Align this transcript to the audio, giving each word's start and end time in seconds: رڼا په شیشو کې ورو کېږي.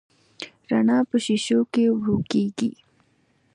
رڼا 0.71 0.97
په 1.09 1.17
شیشو 1.25 1.59
کې 1.73 1.83
ورو 1.97 2.17
کېږي. 2.31 2.71